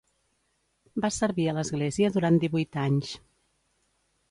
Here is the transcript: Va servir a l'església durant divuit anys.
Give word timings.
Va 1.05 1.11
servir 1.17 1.45
a 1.51 1.53
l'església 1.59 2.11
durant 2.17 2.41
divuit 2.47 2.83
anys. 2.87 3.15